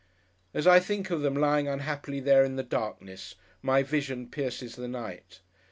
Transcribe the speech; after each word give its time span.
As 0.51 0.65
I 0.65 0.79
think 0.79 1.11
of 1.11 1.21
them 1.21 1.35
lying 1.35 1.67
unhappily 1.67 2.19
there 2.19 2.43
in 2.43 2.55
the 2.55 2.63
darkness, 2.63 3.35
my 3.61 3.83
vision 3.83 4.27
pierces 4.31 4.75
the 4.75 4.87
night. 4.87 5.41